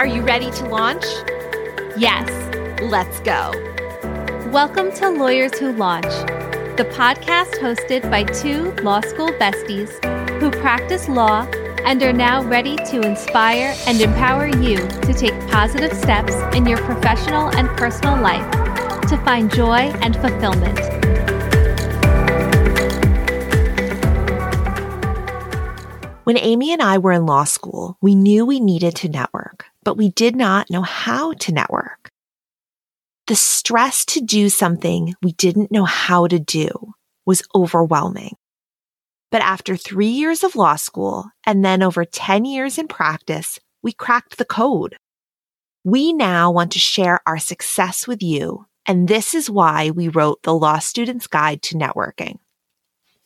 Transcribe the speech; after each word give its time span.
Are 0.00 0.06
you 0.06 0.22
ready 0.22 0.50
to 0.52 0.64
launch? 0.64 1.04
Yes. 1.94 2.26
Let's 2.80 3.20
go. 3.20 3.50
Welcome 4.50 4.92
to 4.92 5.10
Lawyers 5.10 5.58
Who 5.58 5.72
Launch, 5.72 6.06
the 6.78 6.88
podcast 6.90 7.58
hosted 7.58 8.10
by 8.10 8.24
two 8.24 8.72
law 8.82 9.02
school 9.02 9.28
besties 9.32 9.90
who 10.40 10.50
practice 10.52 11.06
law 11.06 11.46
and 11.84 12.02
are 12.02 12.14
now 12.14 12.42
ready 12.42 12.76
to 12.76 13.02
inspire 13.02 13.74
and 13.86 14.00
empower 14.00 14.46
you 14.46 14.78
to 14.78 15.12
take 15.12 15.38
positive 15.50 15.92
steps 15.92 16.32
in 16.56 16.64
your 16.64 16.78
professional 16.78 17.54
and 17.54 17.68
personal 17.76 18.18
life 18.22 18.50
to 19.02 19.18
find 19.18 19.52
joy 19.52 19.92
and 20.00 20.16
fulfillment. 20.16 20.80
When 26.24 26.38
Amy 26.38 26.72
and 26.72 26.80
I 26.80 26.96
were 26.96 27.10
in 27.10 27.26
law 27.26 27.42
school, 27.42 27.98
we 28.00 28.14
knew 28.14 28.46
we 28.46 28.60
needed 28.60 28.94
to 28.96 29.08
network, 29.08 29.66
but 29.84 29.96
we 29.96 30.10
did 30.10 30.36
not 30.36 30.70
know 30.70 30.82
how 30.82 31.32
to 31.32 31.52
network. 31.52 32.10
The 33.26 33.36
stress 33.36 34.04
to 34.06 34.20
do 34.20 34.48
something 34.48 35.14
we 35.22 35.32
didn't 35.32 35.70
know 35.70 35.84
how 35.84 36.26
to 36.26 36.38
do 36.38 36.94
was 37.26 37.42
overwhelming. 37.54 38.36
But 39.30 39.42
after 39.42 39.76
three 39.76 40.08
years 40.08 40.42
of 40.42 40.56
law 40.56 40.76
school 40.76 41.30
and 41.46 41.64
then 41.64 41.82
over 41.82 42.04
10 42.04 42.44
years 42.44 42.78
in 42.78 42.88
practice, 42.88 43.60
we 43.82 43.92
cracked 43.92 44.36
the 44.36 44.44
code. 44.44 44.96
We 45.84 46.12
now 46.12 46.50
want 46.50 46.72
to 46.72 46.78
share 46.78 47.20
our 47.26 47.38
success 47.38 48.06
with 48.06 48.22
you. 48.22 48.66
And 48.86 49.06
this 49.06 49.34
is 49.34 49.48
why 49.48 49.90
we 49.90 50.08
wrote 50.08 50.42
the 50.42 50.54
Law 50.54 50.78
Student's 50.80 51.28
Guide 51.28 51.62
to 51.62 51.76
Networking. 51.76 52.38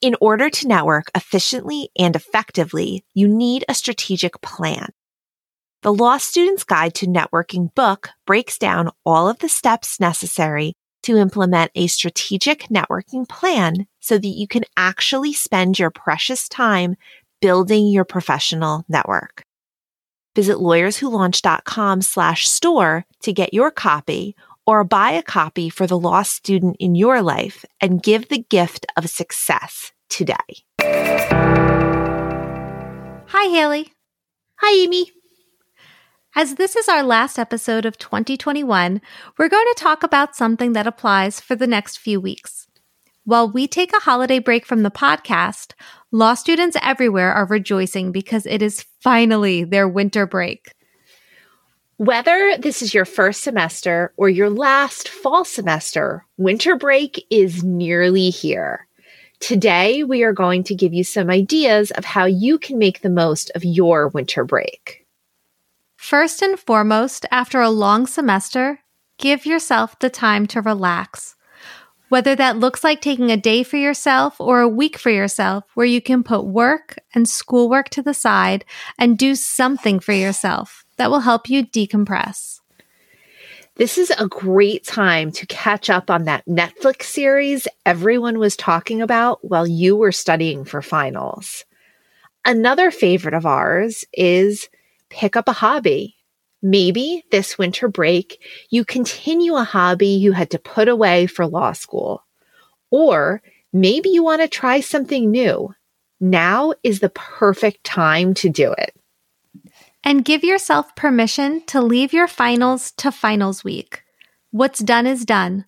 In 0.00 0.14
order 0.20 0.48
to 0.48 0.68
network 0.68 1.10
efficiently 1.16 1.90
and 1.98 2.14
effectively, 2.14 3.04
you 3.14 3.26
need 3.26 3.64
a 3.68 3.74
strategic 3.74 4.40
plan. 4.40 4.90
The 5.82 5.94
Law 5.94 6.16
Student's 6.18 6.64
Guide 6.64 6.92
to 6.96 7.06
Networking 7.06 7.72
book 7.72 8.10
breaks 8.26 8.58
down 8.58 8.90
all 9.06 9.28
of 9.28 9.38
the 9.38 9.48
steps 9.48 10.00
necessary 10.00 10.72
to 11.04 11.16
implement 11.16 11.70
a 11.76 11.86
strategic 11.86 12.62
networking 12.64 13.28
plan 13.28 13.86
so 14.00 14.18
that 14.18 14.26
you 14.26 14.48
can 14.48 14.64
actually 14.76 15.32
spend 15.32 15.78
your 15.78 15.90
precious 15.90 16.48
time 16.48 16.96
building 17.40 17.86
your 17.86 18.04
professional 18.04 18.84
network. 18.88 19.44
Visit 20.34 20.56
lawyerswholaunch.com 20.56 22.02
slash 22.02 22.48
store 22.48 23.04
to 23.22 23.32
get 23.32 23.54
your 23.54 23.70
copy 23.70 24.34
or 24.66 24.82
buy 24.82 25.12
a 25.12 25.22
copy 25.22 25.68
for 25.68 25.86
the 25.86 25.98
law 25.98 26.24
student 26.24 26.74
in 26.80 26.96
your 26.96 27.22
life 27.22 27.64
and 27.80 28.02
give 28.02 28.28
the 28.28 28.42
gift 28.50 28.84
of 28.96 29.08
success 29.08 29.92
today. 30.08 30.34
Hi, 33.28 33.44
Haley. 33.48 33.92
Hi, 34.56 34.74
Amy. 34.82 35.12
As 36.36 36.54
this 36.54 36.76
is 36.76 36.88
our 36.88 37.02
last 37.02 37.38
episode 37.38 37.86
of 37.86 37.98
2021, 37.98 39.00
we're 39.38 39.48
going 39.48 39.66
to 39.74 39.82
talk 39.82 40.02
about 40.02 40.36
something 40.36 40.74
that 40.74 40.86
applies 40.86 41.40
for 41.40 41.56
the 41.56 41.66
next 41.66 41.98
few 41.98 42.20
weeks. 42.20 42.68
While 43.24 43.50
we 43.50 43.66
take 43.66 43.92
a 43.92 44.00
holiday 44.00 44.38
break 44.38 44.66
from 44.66 44.82
the 44.82 44.90
podcast, 44.90 45.72
law 46.12 46.34
students 46.34 46.76
everywhere 46.82 47.32
are 47.32 47.46
rejoicing 47.46 48.12
because 48.12 48.46
it 48.46 48.62
is 48.62 48.84
finally 49.00 49.64
their 49.64 49.88
winter 49.88 50.26
break. 50.26 50.72
Whether 51.96 52.56
this 52.58 52.82
is 52.82 52.94
your 52.94 53.06
first 53.06 53.42
semester 53.42 54.12
or 54.16 54.28
your 54.28 54.50
last 54.50 55.08
fall 55.08 55.44
semester, 55.44 56.24
winter 56.36 56.76
break 56.76 57.26
is 57.30 57.64
nearly 57.64 58.30
here. 58.30 58.86
Today, 59.40 60.04
we 60.04 60.22
are 60.22 60.32
going 60.32 60.62
to 60.64 60.74
give 60.74 60.92
you 60.92 61.04
some 61.04 61.30
ideas 61.30 61.90
of 61.92 62.04
how 62.04 62.26
you 62.26 62.58
can 62.58 62.78
make 62.78 63.00
the 63.00 63.10
most 63.10 63.50
of 63.54 63.64
your 63.64 64.08
winter 64.08 64.44
break. 64.44 65.07
First 65.98 66.42
and 66.42 66.58
foremost, 66.58 67.26
after 67.32 67.60
a 67.60 67.68
long 67.68 68.06
semester, 68.06 68.78
give 69.18 69.44
yourself 69.44 69.98
the 69.98 70.08
time 70.08 70.46
to 70.46 70.62
relax. 70.62 71.34
Whether 72.08 72.36
that 72.36 72.56
looks 72.56 72.84
like 72.84 73.00
taking 73.00 73.30
a 73.32 73.36
day 73.36 73.64
for 73.64 73.76
yourself 73.76 74.40
or 74.40 74.60
a 74.60 74.68
week 74.68 74.96
for 74.96 75.10
yourself 75.10 75.64
where 75.74 75.84
you 75.84 76.00
can 76.00 76.22
put 76.22 76.46
work 76.46 76.96
and 77.14 77.28
schoolwork 77.28 77.88
to 77.90 78.00
the 78.00 78.14
side 78.14 78.64
and 78.96 79.18
do 79.18 79.34
something 79.34 79.98
for 79.98 80.12
yourself 80.12 80.86
that 80.98 81.10
will 81.10 81.20
help 81.20 81.50
you 81.50 81.66
decompress. 81.66 82.60
This 83.74 83.98
is 83.98 84.10
a 84.16 84.28
great 84.28 84.84
time 84.84 85.32
to 85.32 85.46
catch 85.46 85.90
up 85.90 86.10
on 86.10 86.24
that 86.24 86.46
Netflix 86.46 87.02
series 87.02 87.66
everyone 87.84 88.38
was 88.38 88.56
talking 88.56 89.02
about 89.02 89.44
while 89.44 89.66
you 89.66 89.96
were 89.96 90.12
studying 90.12 90.64
for 90.64 90.80
finals. 90.80 91.64
Another 92.44 92.92
favorite 92.92 93.34
of 93.34 93.44
ours 93.44 94.04
is 94.12 94.68
pick 95.10 95.36
up 95.36 95.48
a 95.48 95.52
hobby. 95.52 96.16
Maybe 96.60 97.24
this 97.30 97.56
winter 97.56 97.88
break, 97.88 98.42
you 98.70 98.84
continue 98.84 99.54
a 99.54 99.64
hobby 99.64 100.08
you 100.08 100.32
had 100.32 100.50
to 100.50 100.58
put 100.58 100.88
away 100.88 101.26
for 101.26 101.46
law 101.46 101.72
school. 101.72 102.24
Or 102.90 103.42
maybe 103.72 104.08
you 104.08 104.24
want 104.24 104.42
to 104.42 104.48
try 104.48 104.80
something 104.80 105.30
new. 105.30 105.74
Now 106.20 106.74
is 106.82 107.00
the 107.00 107.10
perfect 107.10 107.84
time 107.84 108.34
to 108.34 108.48
do 108.48 108.72
it. 108.72 108.94
And 110.02 110.24
give 110.24 110.42
yourself 110.42 110.94
permission 110.96 111.64
to 111.66 111.80
leave 111.80 112.12
your 112.12 112.26
finals 112.26 112.92
to 112.92 113.12
finals 113.12 113.62
week. 113.62 114.02
What's 114.50 114.80
done 114.80 115.06
is 115.06 115.24
done. 115.24 115.66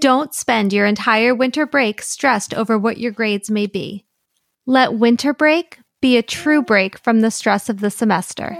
Don't 0.00 0.34
spend 0.34 0.72
your 0.72 0.86
entire 0.86 1.34
winter 1.34 1.66
break 1.66 2.00
stressed 2.02 2.54
over 2.54 2.78
what 2.78 2.98
your 2.98 3.12
grades 3.12 3.50
may 3.50 3.66
be. 3.66 4.04
Let 4.66 4.94
winter 4.94 5.32
break 5.32 5.78
be 6.06 6.16
a 6.16 6.22
true 6.22 6.62
break 6.62 6.96
from 6.98 7.20
the 7.20 7.32
stress 7.32 7.68
of 7.68 7.80
the 7.80 7.90
semester. 7.90 8.56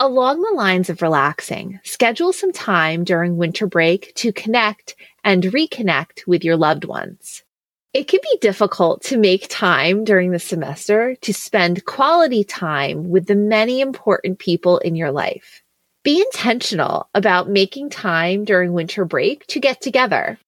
Along 0.00 0.42
the 0.42 0.56
lines 0.56 0.90
of 0.90 1.00
relaxing, 1.00 1.78
schedule 1.84 2.32
some 2.32 2.52
time 2.52 3.04
during 3.04 3.36
winter 3.36 3.68
break 3.68 4.12
to 4.16 4.32
connect 4.32 4.96
and 5.22 5.44
reconnect 5.44 6.26
with 6.26 6.42
your 6.42 6.56
loved 6.56 6.84
ones. 6.84 7.44
It 7.94 8.08
can 8.08 8.18
be 8.24 8.38
difficult 8.40 9.04
to 9.04 9.18
make 9.18 9.46
time 9.48 10.02
during 10.02 10.32
the 10.32 10.40
semester 10.40 11.14
to 11.14 11.32
spend 11.32 11.84
quality 11.84 12.42
time 12.42 13.08
with 13.08 13.26
the 13.26 13.36
many 13.36 13.80
important 13.80 14.40
people 14.40 14.78
in 14.78 14.96
your 14.96 15.12
life. 15.12 15.62
Be 16.02 16.20
intentional 16.20 17.08
about 17.14 17.48
making 17.48 17.90
time 17.90 18.44
during 18.44 18.72
winter 18.72 19.04
break 19.04 19.46
to 19.46 19.60
get 19.60 19.80
together. 19.80 20.40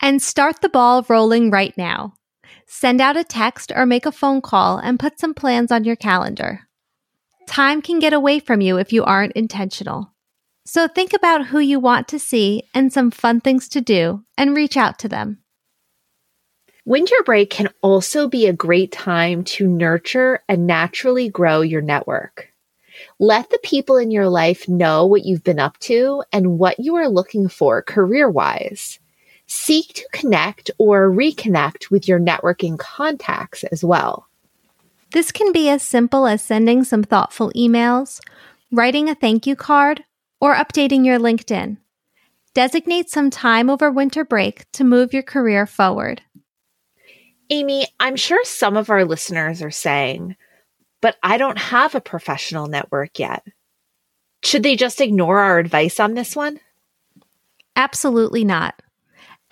And 0.00 0.22
start 0.22 0.62
the 0.62 0.70
ball 0.70 1.04
rolling 1.06 1.50
right 1.50 1.76
now. 1.76 2.14
Send 2.66 3.00
out 3.00 3.16
a 3.16 3.24
text 3.24 3.72
or 3.74 3.86
make 3.86 4.06
a 4.06 4.12
phone 4.12 4.40
call 4.40 4.78
and 4.78 4.98
put 4.98 5.18
some 5.18 5.34
plans 5.34 5.72
on 5.72 5.84
your 5.84 5.96
calendar. 5.96 6.68
Time 7.46 7.82
can 7.82 7.98
get 7.98 8.12
away 8.12 8.38
from 8.38 8.60
you 8.60 8.78
if 8.78 8.92
you 8.92 9.04
aren't 9.04 9.32
intentional. 9.32 10.12
So 10.64 10.86
think 10.86 11.12
about 11.12 11.46
who 11.46 11.58
you 11.58 11.80
want 11.80 12.06
to 12.08 12.18
see 12.18 12.62
and 12.74 12.92
some 12.92 13.10
fun 13.10 13.40
things 13.40 13.68
to 13.70 13.80
do 13.80 14.24
and 14.38 14.54
reach 14.54 14.76
out 14.76 14.98
to 15.00 15.08
them. 15.08 15.38
Winter 16.84 17.16
break 17.24 17.50
can 17.50 17.68
also 17.82 18.28
be 18.28 18.46
a 18.46 18.52
great 18.52 18.92
time 18.92 19.44
to 19.44 19.66
nurture 19.66 20.40
and 20.48 20.66
naturally 20.66 21.28
grow 21.28 21.60
your 21.60 21.82
network. 21.82 22.52
Let 23.18 23.50
the 23.50 23.60
people 23.62 23.96
in 23.96 24.10
your 24.10 24.28
life 24.28 24.68
know 24.68 25.06
what 25.06 25.24
you've 25.24 25.44
been 25.44 25.58
up 25.58 25.78
to 25.80 26.22
and 26.32 26.58
what 26.58 26.78
you 26.78 26.96
are 26.96 27.08
looking 27.08 27.48
for 27.48 27.82
career 27.82 28.30
wise. 28.30 28.98
Seek 29.52 29.94
to 29.94 30.08
connect 30.12 30.70
or 30.78 31.10
reconnect 31.10 31.90
with 31.90 32.06
your 32.06 32.20
networking 32.20 32.78
contacts 32.78 33.64
as 33.64 33.82
well. 33.82 34.28
This 35.10 35.32
can 35.32 35.50
be 35.50 35.68
as 35.68 35.82
simple 35.82 36.28
as 36.28 36.40
sending 36.40 36.84
some 36.84 37.02
thoughtful 37.02 37.50
emails, 37.56 38.20
writing 38.70 39.08
a 39.08 39.14
thank 39.16 39.48
you 39.48 39.56
card, 39.56 40.04
or 40.40 40.54
updating 40.54 41.04
your 41.04 41.18
LinkedIn. 41.18 41.78
Designate 42.54 43.10
some 43.10 43.28
time 43.28 43.68
over 43.68 43.90
winter 43.90 44.24
break 44.24 44.70
to 44.70 44.84
move 44.84 45.12
your 45.12 45.24
career 45.24 45.66
forward. 45.66 46.22
Amy, 47.50 47.88
I'm 47.98 48.14
sure 48.14 48.44
some 48.44 48.76
of 48.76 48.88
our 48.88 49.04
listeners 49.04 49.62
are 49.62 49.72
saying, 49.72 50.36
but 51.00 51.16
I 51.24 51.38
don't 51.38 51.58
have 51.58 51.96
a 51.96 52.00
professional 52.00 52.68
network 52.68 53.18
yet. 53.18 53.44
Should 54.44 54.62
they 54.62 54.76
just 54.76 55.00
ignore 55.00 55.40
our 55.40 55.58
advice 55.58 55.98
on 55.98 56.14
this 56.14 56.36
one? 56.36 56.60
Absolutely 57.74 58.44
not. 58.44 58.80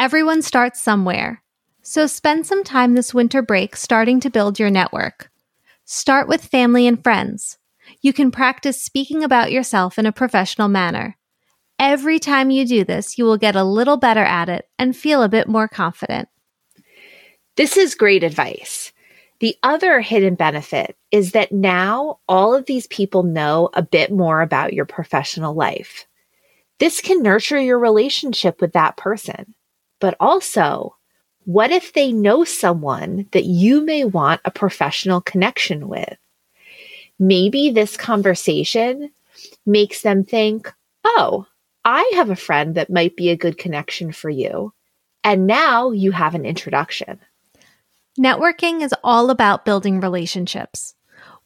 Everyone 0.00 0.42
starts 0.42 0.80
somewhere. 0.80 1.42
So 1.82 2.06
spend 2.06 2.46
some 2.46 2.62
time 2.62 2.94
this 2.94 3.12
winter 3.12 3.42
break 3.42 3.74
starting 3.74 4.20
to 4.20 4.30
build 4.30 4.60
your 4.60 4.70
network. 4.70 5.28
Start 5.86 6.28
with 6.28 6.44
family 6.44 6.86
and 6.86 7.02
friends. 7.02 7.58
You 8.00 8.12
can 8.12 8.30
practice 8.30 8.80
speaking 8.80 9.24
about 9.24 9.50
yourself 9.50 9.98
in 9.98 10.06
a 10.06 10.12
professional 10.12 10.68
manner. 10.68 11.16
Every 11.80 12.20
time 12.20 12.50
you 12.50 12.64
do 12.64 12.84
this, 12.84 13.18
you 13.18 13.24
will 13.24 13.38
get 13.38 13.56
a 13.56 13.64
little 13.64 13.96
better 13.96 14.22
at 14.22 14.48
it 14.48 14.68
and 14.78 14.96
feel 14.96 15.20
a 15.20 15.28
bit 15.28 15.48
more 15.48 15.66
confident. 15.66 16.28
This 17.56 17.76
is 17.76 17.96
great 17.96 18.22
advice. 18.22 18.92
The 19.40 19.56
other 19.64 20.00
hidden 20.00 20.36
benefit 20.36 20.96
is 21.10 21.32
that 21.32 21.50
now 21.50 22.20
all 22.28 22.54
of 22.54 22.66
these 22.66 22.86
people 22.86 23.24
know 23.24 23.70
a 23.74 23.82
bit 23.82 24.12
more 24.12 24.42
about 24.42 24.74
your 24.74 24.84
professional 24.84 25.54
life. 25.54 26.06
This 26.78 27.00
can 27.00 27.20
nurture 27.20 27.60
your 27.60 27.80
relationship 27.80 28.60
with 28.60 28.74
that 28.74 28.96
person. 28.96 29.56
But 30.00 30.16
also, 30.20 30.96
what 31.44 31.70
if 31.70 31.92
they 31.92 32.12
know 32.12 32.44
someone 32.44 33.26
that 33.32 33.44
you 33.44 33.80
may 33.80 34.04
want 34.04 34.40
a 34.44 34.50
professional 34.50 35.20
connection 35.20 35.88
with? 35.88 36.16
Maybe 37.18 37.70
this 37.70 37.96
conversation 37.96 39.10
makes 39.66 40.02
them 40.02 40.24
think, 40.24 40.72
oh, 41.04 41.46
I 41.84 42.10
have 42.14 42.30
a 42.30 42.36
friend 42.36 42.74
that 42.74 42.90
might 42.90 43.16
be 43.16 43.30
a 43.30 43.36
good 43.36 43.58
connection 43.58 44.12
for 44.12 44.30
you. 44.30 44.72
And 45.24 45.46
now 45.46 45.90
you 45.90 46.12
have 46.12 46.34
an 46.34 46.44
introduction. 46.44 47.18
Networking 48.18 48.82
is 48.82 48.94
all 49.02 49.30
about 49.30 49.64
building 49.64 50.00
relationships. 50.00 50.94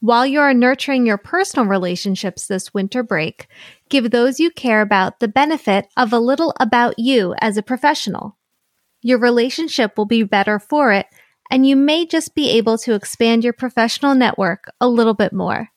While 0.00 0.26
you 0.26 0.40
are 0.40 0.52
nurturing 0.52 1.06
your 1.06 1.16
personal 1.16 1.66
relationships 1.66 2.48
this 2.48 2.74
winter 2.74 3.04
break, 3.04 3.46
give 3.88 4.10
those 4.10 4.40
you 4.40 4.50
care 4.50 4.80
about 4.80 5.20
the 5.20 5.28
benefit 5.28 5.86
of 5.96 6.12
a 6.12 6.18
little 6.18 6.54
about 6.58 6.98
you 6.98 7.36
as 7.38 7.56
a 7.56 7.62
professional. 7.62 8.36
Your 9.02 9.18
relationship 9.18 9.98
will 9.98 10.06
be 10.06 10.22
better 10.22 10.58
for 10.58 10.92
it, 10.92 11.06
and 11.50 11.66
you 11.66 11.76
may 11.76 12.06
just 12.06 12.34
be 12.34 12.50
able 12.50 12.78
to 12.78 12.94
expand 12.94 13.44
your 13.44 13.52
professional 13.52 14.14
network 14.14 14.72
a 14.80 14.88
little 14.88 15.14
bit 15.14 15.32
more. 15.32 15.68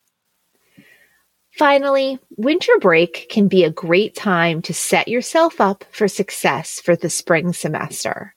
Finally, 1.57 2.19
winter 2.37 2.73
break 2.79 3.27
can 3.29 3.47
be 3.47 3.63
a 3.63 3.71
great 3.71 4.13
time 4.13 4.61
to 4.61 4.73
set 4.73 5.07
yourself 5.07 5.59
up 5.59 5.85
for 5.89 6.07
success 6.07 6.81
for 6.81 6.95
the 6.95 7.09
spring 7.09 7.53
semester. 7.53 8.35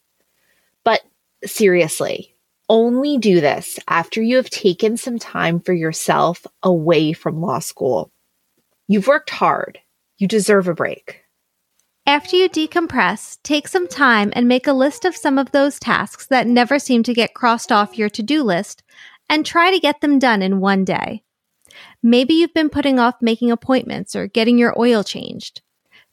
But 0.84 1.02
seriously, 1.44 2.36
only 2.68 3.18
do 3.18 3.40
this 3.40 3.78
after 3.88 4.22
you 4.22 4.36
have 4.36 4.50
taken 4.50 4.96
some 4.96 5.18
time 5.18 5.60
for 5.60 5.72
yourself 5.72 6.46
away 6.62 7.12
from 7.12 7.40
law 7.40 7.58
school. 7.58 8.12
You've 8.86 9.08
worked 9.08 9.30
hard. 9.30 9.80
You 10.16 10.28
deserve 10.28 10.68
a 10.68 10.74
break. 10.74 11.22
After 12.08 12.36
you 12.36 12.48
decompress, 12.48 13.36
take 13.42 13.68
some 13.68 13.86
time 13.86 14.32
and 14.34 14.48
make 14.48 14.66
a 14.66 14.72
list 14.72 15.04
of 15.04 15.14
some 15.14 15.36
of 15.36 15.50
those 15.50 15.78
tasks 15.78 16.26
that 16.28 16.46
never 16.46 16.78
seem 16.78 17.02
to 17.02 17.12
get 17.12 17.34
crossed 17.34 17.70
off 17.70 17.98
your 17.98 18.08
to 18.08 18.22
do 18.22 18.42
list 18.42 18.82
and 19.28 19.44
try 19.44 19.70
to 19.70 19.78
get 19.78 20.00
them 20.00 20.18
done 20.18 20.40
in 20.40 20.58
one 20.58 20.86
day. 20.86 21.22
Maybe 22.02 22.32
you've 22.32 22.54
been 22.54 22.70
putting 22.70 22.98
off 22.98 23.16
making 23.20 23.50
appointments 23.50 24.16
or 24.16 24.26
getting 24.26 24.56
your 24.56 24.74
oil 24.80 25.04
changed. 25.04 25.60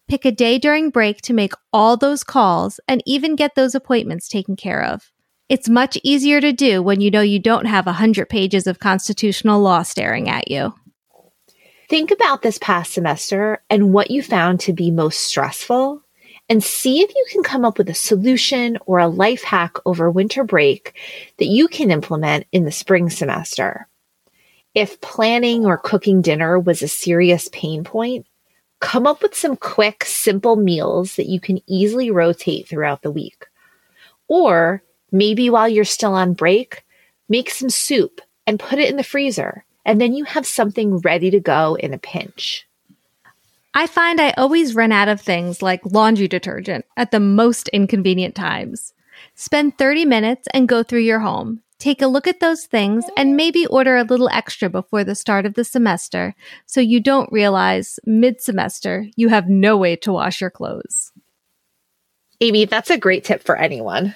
Pick 0.10 0.26
a 0.26 0.34
day 0.34 0.60
during 0.60 0.90
break 0.90 1.22
to 1.22 1.34
make 1.34 1.54
all 1.72 1.96
those 1.96 2.26
calls 2.26 2.78
and 2.90 3.02
even 3.06 3.38
get 3.38 3.56
those 3.56 3.74
appointments 3.74 4.28
taken 4.28 4.58
care 4.58 4.84
of. 4.84 5.14
It's 5.48 5.70
much 5.70 5.98
easier 6.04 6.42
to 6.42 6.52
do 6.52 6.84
when 6.84 7.00
you 7.00 7.10
know 7.10 7.22
you 7.22 7.40
don't 7.40 7.68
have 7.68 7.88
a 7.88 7.94
hundred 7.94 8.28
pages 8.28 8.68
of 8.68 8.80
constitutional 8.80 9.62
law 9.62 9.82
staring 9.84 10.28
at 10.28 10.52
you. 10.52 10.74
Think 11.90 12.12
about 12.12 12.42
this 12.42 12.58
past 12.58 12.94
semester 12.94 13.62
and 13.70 13.94
what 13.94 14.12
you 14.12 14.22
found 14.22 14.60
to 14.62 14.74
be 14.74 14.92
most 14.92 15.20
stressful 15.20 16.02
and 16.50 16.64
see 16.64 17.02
if 17.02 17.14
you 17.14 17.26
can 17.32 17.44
come 17.44 17.66
up 17.66 17.78
with 17.78 17.90
a 17.90 17.94
solution 17.94 18.78
or 18.86 19.00
a 19.00 19.08
life 19.08 19.44
hack 19.44 19.78
over 19.86 20.10
winter 20.10 20.44
break 20.44 20.96
that 21.38 21.46
you 21.46 21.68
can 21.68 21.92
implement 21.92 22.48
in 22.52 22.66
the 22.66 22.72
spring 22.72 23.10
semester. 23.10 23.88
If 24.74 25.02
planning 25.02 25.66
or 25.66 25.78
cooking 25.78 26.22
dinner 26.22 26.60
was 26.60 26.82
a 26.82 26.88
serious 26.88 27.50
pain 27.52 27.84
point, 27.84 28.28
come 28.80 29.08
up 29.08 29.22
with 29.22 29.36
some 29.36 29.56
quick, 29.56 30.06
simple 30.06 30.56
meals 30.56 31.16
that 31.16 31.28
you 31.28 31.40
can 31.40 31.62
easily 31.68 32.12
rotate 32.12 32.68
throughout 32.68 33.02
the 33.02 33.12
week. 33.12 33.46
Or 34.28 34.84
Maybe 35.16 35.50
while 35.50 35.70
you're 35.70 35.86
still 35.86 36.14
on 36.14 36.34
break, 36.34 36.84
make 37.30 37.50
some 37.50 37.70
soup 37.70 38.20
and 38.46 38.60
put 38.60 38.80
it 38.80 38.90
in 38.90 38.98
the 38.98 39.04
freezer, 39.04 39.64
and 39.86 40.02
then 40.02 40.14
you 40.14 40.26
have 40.26 40.46
something 40.46 40.98
ready 41.00 41.30
to 41.32 41.40
go 41.40 41.76
in 41.76 41.94
a 41.94 41.98
pinch. 41.98 42.68
I 43.74 43.88
find 43.88 44.22
I 44.22 44.32
always 44.32 44.74
run 44.74 44.92
out 44.92 45.10
of 45.10 45.20
things 45.20 45.62
like 45.62 45.82
laundry 45.86 46.28
detergent 46.28 46.86
at 46.96 47.12
the 47.12 47.20
most 47.20 47.68
inconvenient 47.70 48.34
times. 48.34 48.94
Spend 49.36 49.78
30 49.78 50.06
minutes 50.06 50.48
and 50.54 50.68
go 50.68 50.82
through 50.82 51.02
your 51.02 51.20
home. 51.20 51.62
Take 51.78 52.02
a 52.02 52.08
look 52.08 52.26
at 52.26 52.40
those 52.40 52.66
things 52.66 53.04
and 53.18 53.36
maybe 53.36 53.66
order 53.66 53.98
a 53.98 54.04
little 54.04 54.30
extra 54.30 54.70
before 54.70 55.04
the 55.04 55.14
start 55.14 55.46
of 55.46 55.56
the 55.56 55.66
semester 55.66 56.34
so 56.66 56.80
you 56.80 57.02
don't 57.02 57.32
realize 57.34 58.00
mid 58.06 58.42
semester 58.42 59.08
you 59.18 59.28
have 59.28 59.50
no 59.50 59.76
way 59.76 59.98
to 59.98 60.14
wash 60.14 60.40
your 60.40 60.50
clothes. 60.50 61.12
Amy, 62.40 62.66
that's 62.66 62.90
a 62.90 62.98
great 62.98 63.26
tip 63.26 63.44
for 63.44 63.58
anyone. 63.58 64.16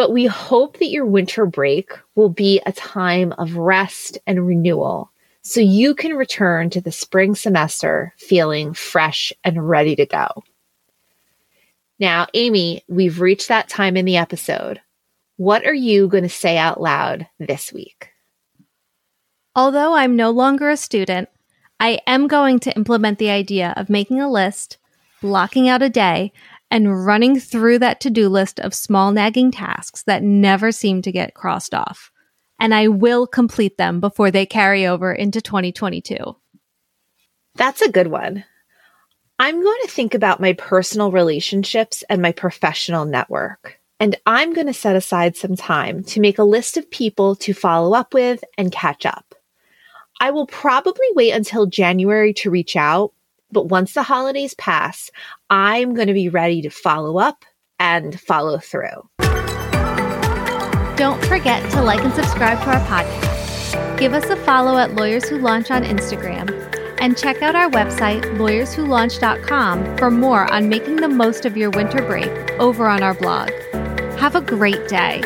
But 0.00 0.12
we 0.12 0.24
hope 0.24 0.78
that 0.78 0.88
your 0.88 1.04
winter 1.04 1.44
break 1.44 1.92
will 2.14 2.30
be 2.30 2.58
a 2.64 2.72
time 2.72 3.34
of 3.36 3.56
rest 3.56 4.16
and 4.26 4.46
renewal 4.46 5.12
so 5.42 5.60
you 5.60 5.94
can 5.94 6.14
return 6.14 6.70
to 6.70 6.80
the 6.80 6.90
spring 6.90 7.34
semester 7.34 8.14
feeling 8.16 8.72
fresh 8.72 9.30
and 9.44 9.68
ready 9.68 9.94
to 9.96 10.06
go. 10.06 10.42
Now, 11.98 12.28
Amy, 12.32 12.82
we've 12.88 13.20
reached 13.20 13.48
that 13.48 13.68
time 13.68 13.94
in 13.94 14.06
the 14.06 14.16
episode. 14.16 14.80
What 15.36 15.66
are 15.66 15.74
you 15.74 16.08
going 16.08 16.22
to 16.22 16.30
say 16.30 16.56
out 16.56 16.80
loud 16.80 17.26
this 17.38 17.70
week? 17.70 18.08
Although 19.54 19.94
I'm 19.94 20.16
no 20.16 20.30
longer 20.30 20.70
a 20.70 20.78
student, 20.78 21.28
I 21.78 22.00
am 22.06 22.26
going 22.26 22.58
to 22.60 22.74
implement 22.74 23.18
the 23.18 23.28
idea 23.28 23.74
of 23.76 23.90
making 23.90 24.18
a 24.18 24.32
list, 24.32 24.78
blocking 25.20 25.68
out 25.68 25.82
a 25.82 25.90
day, 25.90 26.32
and 26.70 27.04
running 27.04 27.38
through 27.40 27.78
that 27.80 28.00
to 28.00 28.10
do 28.10 28.28
list 28.28 28.60
of 28.60 28.74
small 28.74 29.10
nagging 29.12 29.50
tasks 29.50 30.02
that 30.04 30.22
never 30.22 30.70
seem 30.70 31.02
to 31.02 31.12
get 31.12 31.34
crossed 31.34 31.74
off. 31.74 32.10
And 32.58 32.74
I 32.74 32.88
will 32.88 33.26
complete 33.26 33.78
them 33.78 34.00
before 34.00 34.30
they 34.30 34.46
carry 34.46 34.86
over 34.86 35.12
into 35.12 35.40
2022. 35.40 36.16
That's 37.56 37.82
a 37.82 37.90
good 37.90 38.08
one. 38.08 38.44
I'm 39.38 39.62
going 39.62 39.80
to 39.82 39.88
think 39.88 40.14
about 40.14 40.40
my 40.40 40.52
personal 40.52 41.10
relationships 41.10 42.04
and 42.10 42.20
my 42.20 42.32
professional 42.32 43.06
network. 43.06 43.80
And 43.98 44.16
I'm 44.26 44.52
going 44.52 44.66
to 44.66 44.74
set 44.74 44.96
aside 44.96 45.36
some 45.36 45.56
time 45.56 46.04
to 46.04 46.20
make 46.20 46.38
a 46.38 46.44
list 46.44 46.76
of 46.76 46.90
people 46.90 47.36
to 47.36 47.54
follow 47.54 47.94
up 47.94 48.14
with 48.14 48.44
and 48.56 48.70
catch 48.70 49.04
up. 49.06 49.34
I 50.20 50.30
will 50.30 50.46
probably 50.46 51.06
wait 51.14 51.32
until 51.32 51.64
January 51.66 52.34
to 52.34 52.50
reach 52.50 52.76
out 52.76 53.12
but 53.52 53.68
once 53.68 53.94
the 53.94 54.02
holidays 54.02 54.54
pass, 54.54 55.10
I'm 55.48 55.94
going 55.94 56.08
to 56.08 56.14
be 56.14 56.28
ready 56.28 56.62
to 56.62 56.70
follow 56.70 57.18
up 57.18 57.44
and 57.78 58.20
follow 58.20 58.58
through. 58.58 59.08
Don't 60.96 61.24
forget 61.24 61.68
to 61.72 61.82
like 61.82 62.04
and 62.04 62.12
subscribe 62.12 62.58
to 62.62 62.70
our 62.70 62.86
podcast. 62.86 63.98
Give 63.98 64.12
us 64.12 64.28
a 64.28 64.36
follow 64.36 64.76
at 64.76 64.94
Lawyers 64.94 65.28
Who 65.28 65.38
Launch 65.38 65.70
on 65.70 65.82
Instagram 65.82 66.50
and 67.00 67.16
check 67.16 67.40
out 67.40 67.56
our 67.56 67.70
website, 67.70 68.22
lawyerswholaunch.com, 68.36 69.96
for 69.96 70.10
more 70.10 70.52
on 70.52 70.68
making 70.68 70.96
the 70.96 71.08
most 71.08 71.46
of 71.46 71.56
your 71.56 71.70
winter 71.70 72.02
break 72.02 72.30
over 72.60 72.86
on 72.86 73.02
our 73.02 73.14
blog. 73.14 73.50
Have 74.18 74.34
a 74.34 74.42
great 74.42 74.86
day. 74.88 75.22